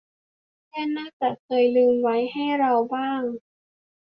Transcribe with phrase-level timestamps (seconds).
[0.67, 3.21] เพื่อนน่าจะเคยลืมไว้ให้เราบ้าง